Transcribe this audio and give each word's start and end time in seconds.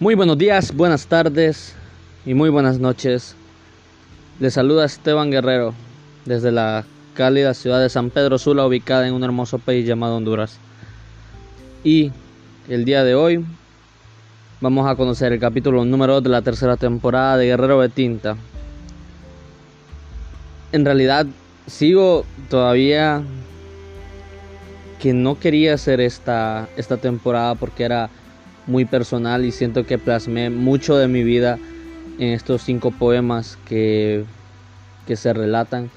Muy 0.00 0.14
buenos 0.14 0.38
días, 0.38 0.76
buenas 0.76 1.08
tardes 1.08 1.74
y 2.24 2.32
muy 2.32 2.50
buenas 2.50 2.78
noches. 2.78 3.34
Les 4.38 4.54
saluda 4.54 4.84
Esteban 4.84 5.32
Guerrero 5.32 5.74
desde 6.24 6.52
la 6.52 6.84
cálida 7.14 7.52
ciudad 7.52 7.80
de 7.80 7.88
San 7.88 8.10
Pedro 8.10 8.38
Sula, 8.38 8.64
ubicada 8.64 9.08
en 9.08 9.14
un 9.14 9.24
hermoso 9.24 9.58
país 9.58 9.84
llamado 9.84 10.14
Honduras. 10.14 10.60
Y 11.82 12.12
el 12.68 12.84
día 12.84 13.02
de 13.02 13.16
hoy 13.16 13.44
vamos 14.60 14.88
a 14.88 14.94
conocer 14.94 15.32
el 15.32 15.40
capítulo 15.40 15.84
número 15.84 16.14
2 16.14 16.22
de 16.22 16.28
la 16.28 16.42
tercera 16.42 16.76
temporada 16.76 17.36
de 17.36 17.46
Guerrero 17.46 17.80
de 17.80 17.88
Tinta. 17.88 18.36
En 20.70 20.84
realidad 20.84 21.26
sigo 21.66 22.24
todavía 22.48 23.24
que 25.00 25.12
no 25.12 25.40
quería 25.40 25.74
hacer 25.74 26.00
esta, 26.00 26.68
esta 26.76 26.98
temporada 26.98 27.56
porque 27.56 27.82
era 27.82 28.10
muy 28.68 28.84
personal 28.84 29.44
y 29.44 29.50
siento 29.50 29.84
que 29.84 29.98
plasmé 29.98 30.50
mucho 30.50 30.96
de 30.96 31.08
mi 31.08 31.24
vida 31.24 31.58
en 32.18 32.28
estos 32.28 32.62
cinco 32.62 32.90
poemas 32.90 33.58
que, 33.66 34.24
que 35.06 35.16
se 35.16 35.32
relatan. 35.32 35.90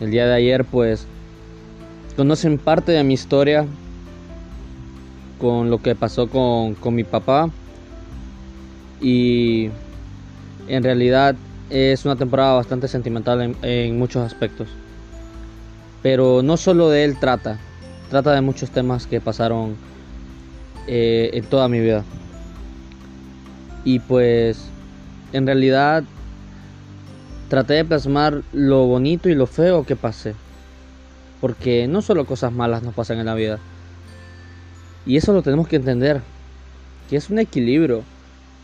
El 0.00 0.10
día 0.10 0.26
de 0.26 0.34
ayer 0.34 0.64
pues 0.64 1.06
conocen 2.16 2.58
parte 2.58 2.92
de 2.92 3.04
mi 3.04 3.14
historia 3.14 3.66
con 5.38 5.70
lo 5.70 5.80
que 5.82 5.94
pasó 5.94 6.26
con, 6.28 6.74
con 6.74 6.94
mi 6.94 7.04
papá 7.04 7.50
y 9.00 9.70
en 10.68 10.82
realidad 10.82 11.36
es 11.68 12.04
una 12.04 12.16
temporada 12.16 12.54
bastante 12.54 12.88
sentimental 12.88 13.42
en, 13.42 13.56
en 13.62 13.98
muchos 13.98 14.24
aspectos. 14.24 14.68
Pero 16.02 16.42
no 16.42 16.56
solo 16.56 16.88
de 16.88 17.04
él 17.04 17.18
trata, 17.18 17.58
trata 18.08 18.32
de 18.32 18.40
muchos 18.40 18.70
temas 18.70 19.06
que 19.06 19.20
pasaron 19.20 19.76
eh, 20.92 21.30
en 21.34 21.44
toda 21.44 21.68
mi 21.68 21.78
vida. 21.78 22.02
Y 23.84 24.00
pues 24.00 24.58
en 25.32 25.46
realidad 25.46 26.02
traté 27.48 27.74
de 27.74 27.84
plasmar 27.84 28.42
lo 28.52 28.86
bonito 28.86 29.28
y 29.28 29.36
lo 29.36 29.46
feo 29.46 29.86
que 29.86 29.94
pasé. 29.94 30.34
Porque 31.40 31.86
no 31.86 32.02
solo 32.02 32.26
cosas 32.26 32.52
malas 32.52 32.82
nos 32.82 32.92
pasan 32.92 33.20
en 33.20 33.26
la 33.26 33.36
vida. 33.36 33.60
Y 35.06 35.16
eso 35.16 35.32
lo 35.32 35.42
tenemos 35.42 35.68
que 35.68 35.76
entender. 35.76 36.22
Que 37.08 37.14
es 37.14 37.30
un 37.30 37.38
equilibrio. 37.38 38.02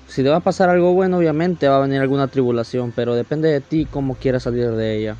Si 0.08 0.24
te 0.24 0.28
va 0.28 0.38
a 0.38 0.41
pasar 0.41 0.69
algo 0.69 0.94
bueno, 0.94 1.19
obviamente 1.19 1.69
va 1.69 1.77
a 1.77 1.82
venir 1.82 2.00
alguna 2.00 2.27
tribulación. 2.27 2.92
Pero 2.94 3.14
depende 3.14 3.50
de 3.50 3.60
ti 3.60 3.86
cómo 3.88 4.16
quieras 4.16 4.42
salir 4.42 4.72
de 4.72 4.98
ella. 4.98 5.16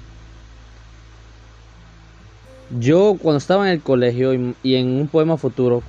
Yo 2.81 3.17
cuando 3.23 3.39
estaba 3.39 3.69
en 3.69 3.75
el 3.75 3.81
colegio 3.81 4.35
y 4.35 4.75
en 4.75 4.89
un 4.89 5.07
poema 5.07 5.37
futuro, 5.37 5.85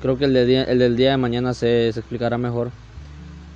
Creo 0.00 0.16
que 0.16 0.24
el, 0.24 0.36
el 0.36 0.78
del 0.78 0.96
día 0.96 1.10
de 1.10 1.16
mañana 1.18 1.52
se, 1.52 1.88
explicará 1.88 2.38
mejor. 2.38 2.70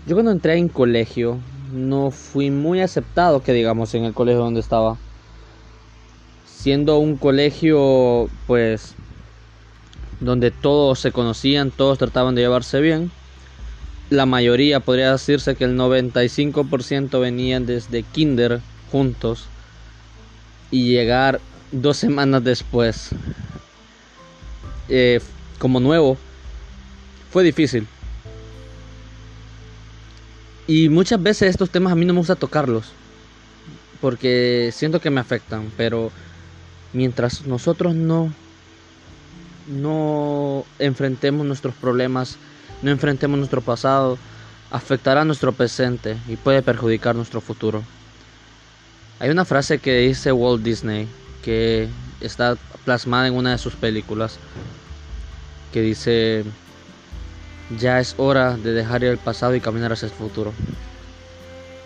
Yo 0.06 0.14
cuando 0.14 0.30
entré 0.30 0.56
en 0.58 0.68
colegio 0.68 1.38
no 1.72 2.10
fui 2.10 2.50
muy 2.50 2.80
aceptado, 2.80 3.42
que 3.42 3.52
digamos, 3.52 3.94
en 3.94 4.04
el 4.04 4.12
colegio 4.12 4.42
donde 4.42 4.60
estaba. 4.60 4.98
Siendo 6.46 6.98
un 6.98 7.16
colegio, 7.16 8.28
pues, 8.46 8.94
donde 10.20 10.50
todos 10.50 11.00
se 11.00 11.12
conocían, 11.12 11.70
todos 11.70 11.98
trataban 11.98 12.34
de 12.34 12.42
llevarse 12.42 12.80
bien. 12.80 13.10
La 14.10 14.26
mayoría, 14.26 14.80
podría 14.80 15.12
decirse 15.12 15.56
que 15.56 15.64
el 15.64 15.76
95% 15.76 17.20
venían 17.20 17.64
desde 17.64 18.02
kinder 18.02 18.60
juntos. 18.92 19.46
Y 20.70 20.88
llegar 20.88 21.40
dos 21.72 21.96
semanas 21.96 22.44
después, 22.44 23.10
eh, 24.88 25.20
como 25.58 25.80
nuevo, 25.80 26.18
fue 27.34 27.42
difícil. 27.42 27.88
Y 30.68 30.88
muchas 30.88 31.20
veces 31.20 31.50
estos 31.50 31.68
temas 31.68 31.92
a 31.92 31.96
mí 31.96 32.04
no 32.04 32.12
me 32.12 32.20
gusta 32.20 32.36
tocarlos. 32.36 32.92
Porque 34.00 34.70
siento 34.72 35.00
que 35.00 35.10
me 35.10 35.20
afectan. 35.20 35.72
Pero 35.76 36.12
mientras 36.92 37.44
nosotros 37.44 37.96
no, 37.96 38.32
no 39.66 40.64
enfrentemos 40.78 41.44
nuestros 41.44 41.74
problemas, 41.74 42.36
no 42.82 42.92
enfrentemos 42.92 43.36
nuestro 43.36 43.62
pasado, 43.62 44.16
afectará 44.70 45.24
nuestro 45.24 45.50
presente 45.50 46.16
y 46.28 46.36
puede 46.36 46.62
perjudicar 46.62 47.16
nuestro 47.16 47.40
futuro. 47.40 47.82
Hay 49.18 49.30
una 49.30 49.44
frase 49.44 49.80
que 49.80 49.98
dice 49.98 50.30
Walt 50.30 50.62
Disney 50.62 51.08
que 51.42 51.88
está 52.20 52.56
plasmada 52.84 53.26
en 53.26 53.34
una 53.34 53.50
de 53.50 53.58
sus 53.58 53.74
películas 53.74 54.38
que 55.72 55.80
dice 55.80 56.44
ya 57.70 58.00
es 58.00 58.14
hora 58.18 58.56
de 58.56 58.72
dejar 58.72 59.04
el 59.04 59.18
pasado 59.18 59.54
y 59.54 59.60
caminar 59.60 59.92
hacia 59.92 60.06
el 60.06 60.12
futuro. 60.12 60.52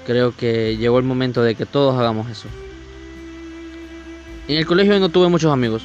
Creo 0.06 0.34
que 0.34 0.76
llegó 0.76 0.98
el 0.98 1.04
momento 1.04 1.42
de 1.42 1.54
que 1.54 1.66
todos 1.66 1.98
hagamos 1.98 2.30
eso. 2.30 2.48
En 4.48 4.56
el 4.56 4.66
colegio 4.66 4.98
no 4.98 5.10
tuve 5.10 5.28
muchos 5.28 5.52
amigos. 5.52 5.82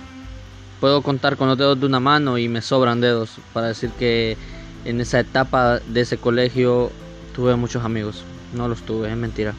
Puedo 0.79 1.01
contar 1.01 1.37
con 1.37 1.47
los 1.47 1.57
dedos 1.57 1.79
de 1.79 1.85
una 1.85 1.99
mano 1.99 2.37
y 2.37 2.47
me 2.47 2.61
sobran 2.61 3.01
dedos 3.01 3.37
para 3.53 3.67
decir 3.67 3.89
que 3.91 4.37
en 4.85 5.01
esa 5.01 5.19
etapa 5.19 5.79
de 5.79 6.01
ese 6.01 6.17
colegio 6.17 6.91
tuve 7.35 7.55
muchos 7.55 7.83
amigos. 7.83 8.23
No 8.53 8.67
los 8.67 8.81
tuve, 8.83 9.09
es 9.09 9.17
mentira. 9.17 9.53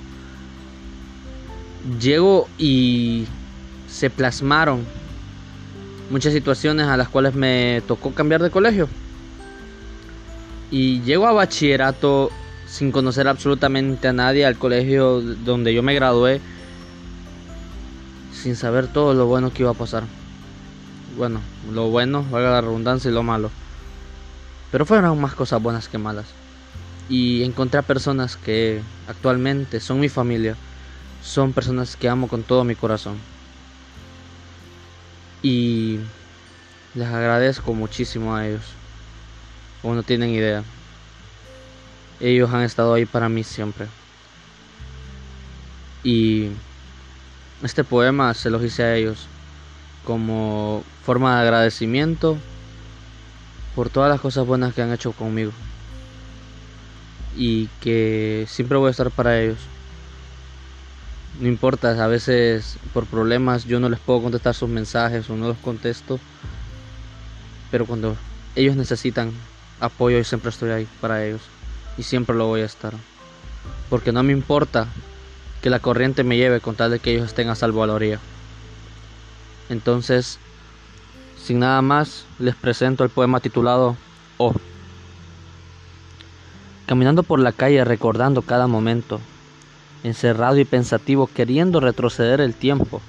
Llego 2.01 2.49
y 2.57 3.27
se 3.89 4.09
plasmaron 4.09 4.85
muchas 6.11 6.33
situaciones 6.33 6.87
a 6.87 6.97
las 6.97 7.09
cuales 7.09 7.35
me 7.35 7.83
tocó 7.87 8.13
cambiar 8.13 8.43
de 8.43 8.51
colegio. 8.51 8.89
Y 10.75 11.03
llego 11.03 11.29
a 11.29 11.33
bachillerato 11.33 12.33
sin 12.67 12.91
conocer 12.91 13.29
absolutamente 13.29 14.09
a 14.09 14.13
nadie 14.13 14.45
al 14.45 14.59
colegio 14.59 15.21
donde 15.21 15.73
yo 15.73 15.85
me 15.85 15.95
gradué, 15.95 16.41
sin 18.33 18.57
saber 18.57 18.89
todo 18.89 19.15
lo 19.15 19.27
bueno 19.27 19.53
que 19.53 19.63
iba 19.63 19.71
a 19.71 19.75
pasar. 19.75 20.03
Bueno, 21.17 21.41
lo 21.73 21.91
bueno, 21.91 22.25
valga 22.29 22.51
la 22.51 22.61
redundancia, 22.61 23.09
y 23.09 23.15
lo 23.15 23.23
malo. 23.23 23.53
Pero 24.73 24.85
fueron 24.85 25.21
más 25.21 25.37
cosas 25.37 25.63
buenas 25.63 25.89
que 25.89 25.99
malas. 25.99 26.27
Y 27.09 27.45
encontré 27.45 27.79
a 27.79 27.83
personas 27.83 28.37
que 28.37 28.83
actualmente 29.07 29.79
son 29.79 30.01
mi 30.01 30.09
familia. 30.09 30.57
Son 31.23 31.53
personas 31.53 31.95
que 31.95 32.09
amo 32.09 32.27
con 32.27 32.43
todo 32.43 32.65
mi 32.65 32.75
corazón. 32.75 33.17
Y 35.41 36.01
les 36.97 37.07
agradezco 37.07 37.75
muchísimo 37.75 38.35
a 38.35 38.49
ellos 38.49 38.65
o 39.85 39.95
no 39.95 40.03
tienen 40.03 40.31
idea. 40.31 40.65
Ellos 42.19 42.53
han 42.53 42.63
estado 42.63 42.95
ahí 42.95 43.05
para 43.05 43.29
mí 43.29 43.45
siempre. 43.45 43.87
Y 46.03 46.49
este 47.63 47.85
poema 47.85 48.35
se 48.35 48.51
los 48.51 48.65
hice 48.65 48.83
a 48.83 48.97
ellos 48.97 49.27
como 50.05 50.83
forma 51.05 51.37
de 51.37 51.43
agradecimiento 51.43 52.37
por 53.75 53.91
todas 53.91 54.11
las 54.11 54.21
cosas 54.21 54.47
buenas 54.47 54.75
que 54.75 54.83
han 54.83 54.93
hecho 54.93 55.13
conmigo. 55.13 55.53
Y 57.37 57.69
que 57.81 58.47
siempre 58.49 58.79
voy 58.79 58.89
a 58.89 58.93
estar 58.93 59.11
para 59.11 59.41
ellos. 59.41 59.59
No 61.41 61.49
importa, 61.49 62.03
a 62.03 62.07
veces 62.07 62.79
por 62.95 63.07
problemas 63.07 63.65
yo 63.65 63.81
no 63.81 63.89
les 63.89 63.99
puedo 63.99 64.23
contestar 64.23 64.55
sus 64.55 64.69
mensajes 64.69 65.29
o 65.29 65.37
no 65.37 65.49
los 65.49 65.59
contesto. 65.59 66.19
Pero 67.71 67.87
cuando 67.87 68.17
ellos 68.55 68.77
necesitan 68.77 69.33
apoyo 69.85 70.19
y 70.19 70.25
siempre 70.25 70.51
estoy 70.51 70.71
ahí 70.71 70.89
para 71.01 71.25
ellos. 71.25 71.43
Y 71.97 72.03
siempre 72.03 72.35
lo 72.35 72.47
voy 72.47 72.63
a 72.63 72.67
estar. 72.67 72.93
Porque 73.89 74.13
no 74.13 74.23
me 74.23 74.33
importa 74.33 74.89
que 75.63 75.71
la 75.71 75.79
corriente 75.79 76.25
me 76.25 76.37
lleve 76.37 76.61
con 76.61 76.75
tal 76.75 76.91
de 76.91 76.99
que 76.99 77.13
ellos 77.13 77.27
estén 77.27 77.49
a 77.49 77.55
salvo 77.55 77.83
a 77.83 77.87
la 77.87 77.95
orilla. 77.95 78.19
Entonces, 79.71 80.39
sin 81.43 81.61
nada 81.61 81.81
más, 81.83 82.27
les 82.39 82.55
presento 82.55 83.05
el 83.05 83.11
poema 83.11 83.41
titulado 83.41 83.97
O. 84.37 84.55
Caminando 86.87 87.23
por 87.23 87.41
la 87.41 87.53
calle 87.53 87.85
recordando 87.85 88.43
cada 88.43 88.67
momento, 88.67 89.21
encerrado 90.03 90.59
y 90.59 90.65
pensativo 90.65 91.27
queriendo 91.27 91.81
retroceder 91.81 92.41
el 92.41 92.55
tiempo, 92.55 93.01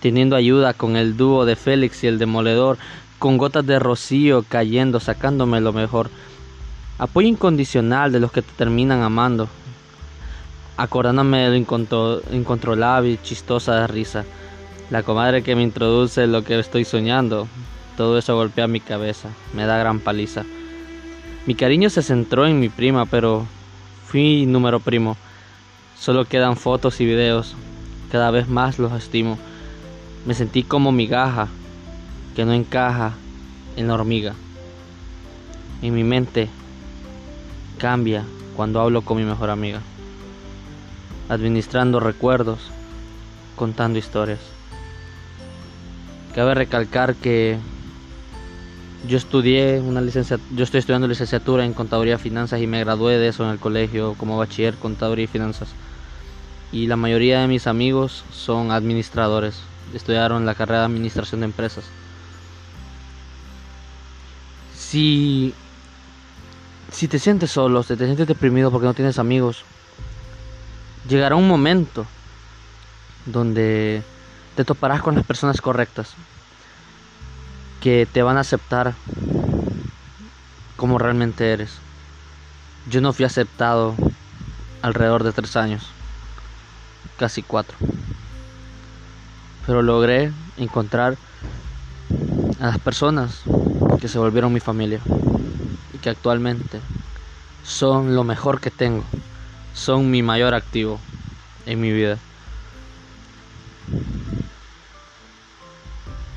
teniendo 0.00 0.36
ayuda 0.36 0.74
con 0.74 0.96
el 0.96 1.16
dúo 1.16 1.44
de 1.44 1.56
Félix 1.56 2.04
y 2.04 2.06
el 2.06 2.18
demoledor, 2.18 2.78
con 3.18 3.38
gotas 3.38 3.66
de 3.66 3.78
rocío 3.78 4.44
cayendo, 4.48 5.00
sacándome 5.00 5.60
lo 5.60 5.72
mejor. 5.72 6.10
Apoyo 6.98 7.28
incondicional 7.28 8.12
de 8.12 8.20
los 8.20 8.30
que 8.30 8.42
te 8.42 8.52
terminan 8.56 9.02
amando, 9.02 9.48
acordándome 10.76 11.38
de 11.38 11.50
lo 11.50 12.22
incontrolable 12.32 13.10
y 13.10 13.18
chistosa 13.22 13.74
de 13.80 13.86
risa. 13.86 14.24
La 14.90 15.02
comadre 15.02 15.42
que 15.42 15.56
me 15.56 15.62
introduce 15.62 16.26
lo 16.26 16.44
que 16.44 16.58
estoy 16.58 16.84
soñando. 16.84 17.48
Todo 17.96 18.18
eso 18.18 18.34
golpea 18.34 18.66
mi 18.66 18.80
cabeza, 18.80 19.30
me 19.52 19.66
da 19.66 19.78
gran 19.78 20.00
paliza. 20.00 20.44
Mi 21.46 21.54
cariño 21.54 21.90
se 21.90 22.02
centró 22.02 22.46
en 22.46 22.58
mi 22.60 22.68
prima, 22.68 23.06
pero 23.06 23.46
fui 24.06 24.46
número 24.46 24.80
primo. 24.80 25.16
Solo 25.98 26.24
quedan 26.24 26.56
fotos 26.56 27.00
y 27.00 27.06
videos. 27.06 27.54
Cada 28.10 28.30
vez 28.30 28.48
más 28.48 28.78
los 28.78 28.92
estimo. 28.92 29.38
Me 30.26 30.34
sentí 30.34 30.62
como 30.62 30.92
migaja, 30.92 31.48
que 32.34 32.44
no 32.44 32.52
encaja 32.52 33.12
en 33.76 33.88
la 33.88 33.94
hormiga. 33.94 34.34
En 35.82 35.94
mi 35.94 36.04
mente 36.04 36.48
cambia 37.78 38.24
cuando 38.56 38.80
hablo 38.80 39.02
con 39.02 39.16
mi 39.18 39.24
mejor 39.24 39.50
amiga, 39.50 39.80
administrando 41.28 42.00
recuerdos, 42.00 42.70
contando 43.56 43.98
historias. 43.98 44.40
Cabe 46.34 46.54
recalcar 46.54 47.14
que 47.14 47.58
yo 49.06 49.18
estudié 49.18 49.80
una 49.80 50.00
licencia, 50.00 50.38
yo 50.54 50.64
estoy 50.64 50.80
estudiando 50.80 51.06
licenciatura 51.06 51.64
en 51.64 51.74
contaduría 51.74 52.14
y 52.14 52.18
finanzas 52.18 52.60
y 52.60 52.66
me 52.66 52.80
gradué 52.80 53.18
de 53.18 53.28
eso 53.28 53.44
en 53.44 53.50
el 53.50 53.58
colegio 53.58 54.14
como 54.14 54.38
bachiller 54.38 54.74
contaduría 54.74 55.24
y 55.24 55.28
finanzas. 55.28 55.68
Y 56.72 56.86
la 56.86 56.96
mayoría 56.96 57.40
de 57.40 57.46
mis 57.46 57.66
amigos 57.66 58.24
son 58.32 58.72
administradores, 58.72 59.60
estudiaron 59.94 60.46
la 60.46 60.54
carrera 60.54 60.80
de 60.80 60.86
administración 60.86 61.40
de 61.40 61.46
empresas. 61.46 61.84
Si 64.88 65.54
si 66.94 67.08
te 67.08 67.18
sientes 67.18 67.50
solo, 67.50 67.82
si 67.82 67.96
te 67.96 68.04
sientes 68.04 68.28
deprimido 68.28 68.70
porque 68.70 68.86
no 68.86 68.94
tienes 68.94 69.18
amigos, 69.18 69.64
llegará 71.08 71.34
un 71.34 71.48
momento 71.48 72.06
donde 73.26 74.02
te 74.54 74.64
toparás 74.64 75.02
con 75.02 75.16
las 75.16 75.26
personas 75.26 75.60
correctas 75.60 76.14
que 77.82 78.06
te 78.10 78.22
van 78.22 78.36
a 78.36 78.40
aceptar 78.40 78.94
como 80.76 80.98
realmente 80.98 81.52
eres. 81.52 81.72
Yo 82.88 83.00
no 83.00 83.12
fui 83.12 83.24
aceptado 83.24 83.96
alrededor 84.82 85.24
de 85.24 85.32
tres 85.32 85.56
años, 85.56 85.88
casi 87.18 87.42
cuatro. 87.42 87.76
Pero 89.66 89.82
logré 89.82 90.30
encontrar 90.58 91.16
a 92.60 92.66
las 92.66 92.78
personas 92.78 93.42
que 94.00 94.08
se 94.08 94.18
volvieron 94.18 94.52
mi 94.52 94.60
familia 94.60 95.00
y 95.92 95.98
que 95.98 96.10
actualmente 96.10 96.80
son 97.62 98.14
lo 98.14 98.24
mejor 98.24 98.60
que 98.60 98.70
tengo, 98.70 99.04
son 99.74 100.10
mi 100.10 100.22
mayor 100.22 100.54
activo 100.54 100.98
en 101.66 101.80
mi 101.80 101.92
vida. 101.92 102.18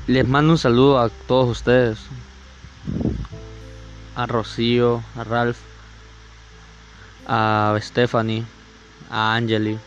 Les 0.06 0.26
mando 0.26 0.52
un 0.52 0.58
saludo 0.58 0.98
a 0.98 1.10
todos 1.10 1.50
ustedes. 1.50 1.98
A 4.16 4.26
Rocío, 4.26 5.02
a 5.16 5.22
Ralph, 5.22 5.58
a 7.26 7.76
Stephanie, 7.80 8.44
a 9.10 9.34
Angeli, 9.34 9.78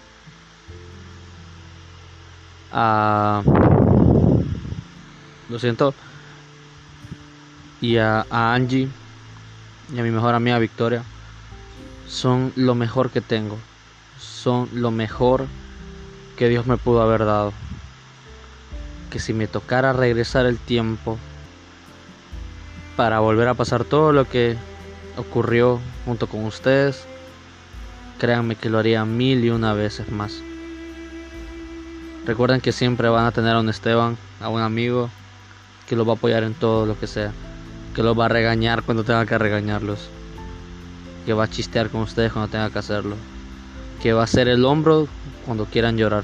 a... 2.71 3.41
Lo 5.49 5.59
siento. 5.59 5.93
Y 7.81 7.97
a, 7.97 8.25
Angie 8.29 8.87
y 9.93 9.99
a 9.99 10.03
mi 10.03 10.11
mejor 10.11 10.35
amiga 10.35 10.59
Victoria. 10.59 11.03
Son 12.07 12.53
lo 12.55 12.75
mejor 12.75 13.09
que 13.09 13.21
tengo. 13.21 13.57
Son 14.19 14.69
lo 14.73 14.91
mejor 14.91 15.47
que 16.37 16.47
Dios 16.47 16.67
me 16.67 16.77
pudo 16.77 17.01
haber 17.01 17.25
dado 17.25 17.53
que 19.09 19.19
si 19.19 19.33
me 19.33 19.47
tocara 19.47 19.91
regresar 19.91 20.45
el 20.45 20.57
tiempo 20.57 21.19
para 22.95 23.19
volver 23.19 23.49
a 23.49 23.53
pasar 23.53 23.83
todo 23.83 24.13
lo 24.13 24.27
que 24.27 24.55
ocurrió 25.17 25.79
junto 26.05 26.27
con 26.27 26.45
ustedes, 26.45 27.05
créanme 28.19 28.55
que 28.55 28.69
lo 28.69 28.79
haría 28.79 29.03
mil 29.03 29.43
y 29.43 29.49
una 29.49 29.73
veces 29.73 30.09
más. 30.09 30.41
Recuerden 32.25 32.61
que 32.61 32.71
siempre 32.71 33.09
van 33.09 33.25
a 33.25 33.31
tener 33.31 33.55
a 33.55 33.59
un 33.59 33.69
Esteban, 33.69 34.17
a 34.39 34.47
un 34.47 34.61
amigo 34.61 35.09
que 35.87 35.95
los 35.95 36.07
va 36.07 36.13
a 36.13 36.15
apoyar 36.15 36.43
en 36.43 36.53
todo 36.53 36.85
lo 36.85 36.97
que 36.97 37.07
sea, 37.07 37.33
que 37.95 38.03
los 38.03 38.17
va 38.17 38.25
a 38.25 38.29
regañar 38.29 38.83
cuando 38.83 39.03
tenga 39.03 39.25
que 39.25 39.37
regañarlos, 39.37 40.09
que 41.25 41.33
va 41.33 41.45
a 41.45 41.49
chistear 41.49 41.89
con 41.89 42.01
ustedes 42.01 42.31
cuando 42.31 42.51
tenga 42.51 42.69
que 42.69 42.79
hacerlo, 42.79 43.15
que 44.01 44.13
va 44.13 44.23
a 44.23 44.27
ser 44.27 44.47
el 44.47 44.65
hombro 44.65 45.07
cuando 45.45 45.65
quieran 45.65 45.97
llorar. 45.97 46.23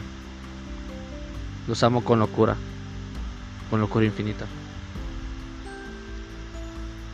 Los 1.67 1.83
amo 1.83 2.03
con 2.03 2.19
locura 2.19 2.55
con 3.69 3.79
locura 3.79 4.05
infinita. 4.05 4.45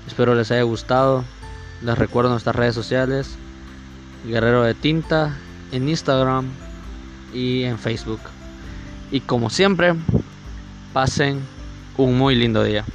Espero 0.08 0.36
les 0.36 0.52
haya 0.52 0.64
gustado. 0.64 1.24
Les 1.82 1.98
recuerdo 1.98 2.32
nuestras 2.32 2.56
redes 2.56 2.76
sociales. 2.76 3.36
Guerrero 4.26 4.64
de 4.64 4.74
Tinta 4.74 5.36
en 5.72 5.90
Instagram 5.90 6.48
y 7.34 7.64
en 7.64 7.78
Facebook. 7.78 8.22
Y 9.12 9.22
como 9.22 9.50
siempre, 9.50 9.96
pasen 10.94 11.42
un 11.98 12.18
muy 12.18 12.36
lindo 12.36 12.64
día. 12.64 12.86